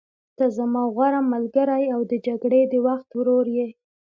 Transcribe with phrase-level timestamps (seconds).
[0.37, 3.67] ته زما غوره ملګری او د جګړې د وخت ورور یې.